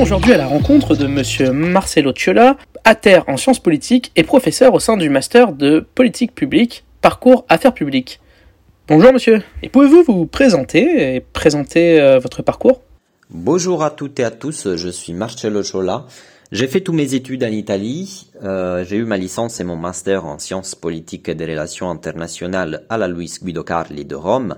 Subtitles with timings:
[0.00, 2.56] aujourd'hui à la rencontre de monsieur Marcelo Ciola,
[3.00, 7.74] terre en sciences politiques et professeur au sein du master de politique publique, parcours affaires
[7.74, 8.20] publiques.
[8.88, 12.80] Bonjour monsieur, et pouvez-vous vous présenter et présenter euh, votre parcours?
[13.30, 16.06] Bonjour à toutes et à tous, je suis Marcello Ciola.
[16.50, 20.26] J'ai fait toutes mes études en Italie, euh, j'ai eu ma licence et mon master
[20.26, 24.56] en sciences politiques et des relations internationales à la Luis Guido Carli de Rome.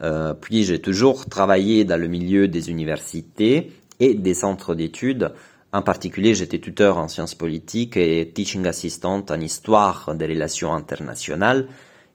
[0.00, 5.32] Euh, puis j'ai toujours travaillé dans le milieu des universités et des centres d'études.
[5.72, 11.68] En particulier, j'étais tuteur en sciences politiques et teaching assistant en histoire des relations internationales,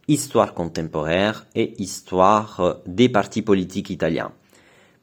[0.08, 4.32] histoire contemporaine et histoire des partis politiques italiens.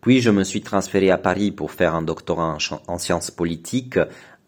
[0.01, 2.57] Puis je me suis transféré à Paris pour faire un doctorat
[2.87, 3.99] en, sciences politiques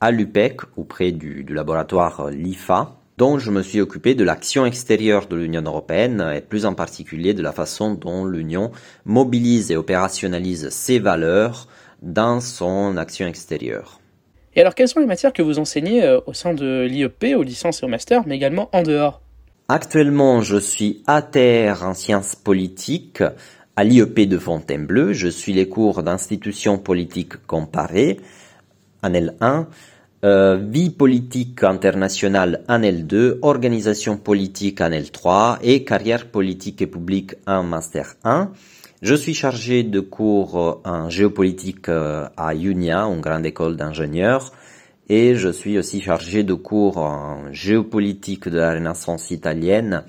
[0.00, 5.36] à l'UPEC auprès du, laboratoire LIFA, dont je me suis occupé de l'action extérieure de
[5.36, 8.72] l'Union européenne et plus en particulier de la façon dont l'Union
[9.04, 11.68] mobilise et opérationnalise ses valeurs
[12.02, 14.00] dans son action extérieure.
[14.54, 17.42] Et alors, quelles sont les matières que vous enseignez euh, au sein de l'IEP, aux
[17.42, 19.22] licences et au master, mais également en dehors?
[19.68, 23.22] Actuellement, je suis à terre en sciences politiques
[23.76, 28.20] à l'IEP de Fontainebleau, je suis les cours d'institutions politiques comparées,
[29.02, 29.66] en L1,
[30.24, 37.34] euh, vie politique internationale en L2, organisation politique en L3 et carrière politique et publique
[37.46, 38.52] en Master 1.
[39.02, 44.52] Je suis chargé de cours en géopolitique euh, à UNIA, une grande école d'ingénieurs,
[45.08, 50.04] et je suis aussi chargé de cours en géopolitique de la Renaissance italienne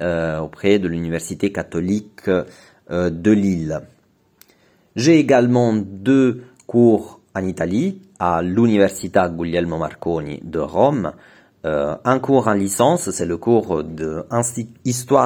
[0.00, 3.80] euh, auprès de l'Université catholique euh, de Lille.
[4.94, 11.12] J'ai également deux cours en Italie à l'Università Guglielmo Marconi de Rome.
[11.64, 14.24] Euh, un cours en licence, c'est le cours de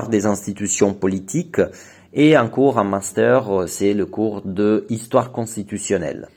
[0.09, 1.61] des institutions politiques,
[2.15, 6.29] et un cours en master, c'est le cours de Histoire constitutionnelle.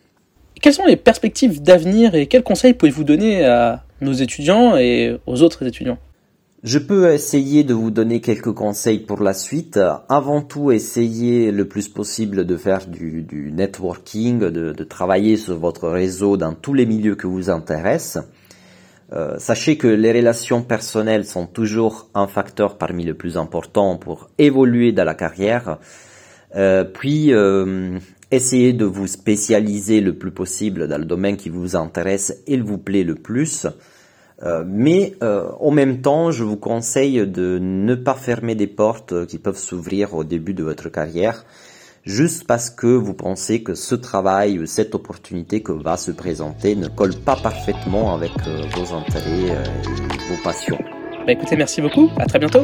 [0.61, 5.41] Quelles sont les perspectives d'avenir et quels conseils pouvez-vous donner à nos étudiants et aux
[5.41, 5.97] autres étudiants?
[6.63, 9.79] Je peux essayer de vous donner quelques conseils pour la suite.
[10.09, 16.37] Avant tout, essayez le plus possible de faire du, networking, de, travailler sur votre réseau
[16.37, 18.23] dans tous les milieux que vous intéressent.
[19.13, 24.29] Euh, sachez que les relations personnelles sont toujours un facteur parmi les plus importants pour
[24.37, 25.77] évoluer dans la carrière.
[26.55, 27.99] Euh, puis, euh,
[28.31, 32.77] essayez de vous spécialiser le plus possible dans le domaine qui vous intéresse et vous
[32.77, 33.67] plaît le plus.
[34.67, 39.57] Mais en même temps, je vous conseille de ne pas fermer des portes qui peuvent
[39.57, 41.45] s'ouvrir au début de votre carrière,
[42.05, 46.75] juste parce que vous pensez que ce travail ou cette opportunité que va se présenter
[46.75, 50.79] ne colle pas parfaitement avec euh, vos intérêts et vos passions.
[51.25, 52.61] Bah écoutez, merci beaucoup, à très bientôt.